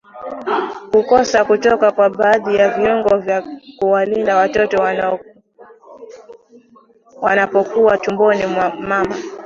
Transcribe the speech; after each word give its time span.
Kukosa 0.91 1.45
kutoka 1.45 1.91
kwa 1.91 2.09
baadhi 2.09 2.55
ya 2.55 2.69
viungo 2.69 3.17
vya 3.17 3.43
kuwalinda 3.79 4.35
watoto 4.35 4.83
wanapokuwa 7.21 7.97
tumboni 7.97 8.45
mwa 8.45 8.75
mama 8.75 9.15